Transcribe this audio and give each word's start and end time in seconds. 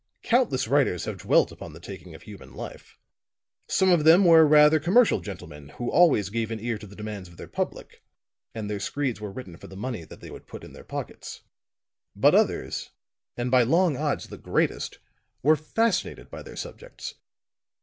"Countless 0.23 0.67
writers 0.67 1.05
have 1.05 1.19
dwelt 1.19 1.51
upon 1.51 1.73
the 1.73 1.79
taking 1.79 2.15
of 2.15 2.23
human 2.23 2.55
life; 2.55 2.97
some 3.67 3.91
of 3.91 4.03
them 4.03 4.25
were 4.25 4.47
rather 4.47 4.79
commercial 4.79 5.19
gentlemen 5.21 5.69
who 5.77 5.91
always 5.91 6.31
gave 6.31 6.49
an 6.49 6.59
ear 6.59 6.79
to 6.79 6.87
the 6.87 6.95
demands 6.95 7.29
of 7.29 7.37
their 7.37 7.47
public, 7.47 8.01
and 8.55 8.67
their 8.67 8.79
screeds 8.79 9.21
were 9.21 9.29
written 9.31 9.57
for 9.57 9.67
the 9.67 9.75
money 9.77 10.03
that 10.03 10.19
they 10.19 10.31
would 10.31 10.47
put 10.47 10.63
in 10.63 10.73
their 10.73 10.83
pockets; 10.83 11.41
but 12.15 12.33
others, 12.33 12.89
and 13.37 13.51
by 13.51 13.61
long 13.61 13.95
odds 13.95 14.29
the 14.29 14.39
greatest, 14.39 14.97
were 15.43 15.55
fascinated 15.55 16.31
by 16.31 16.41
their 16.41 16.55
subjects. 16.55 17.13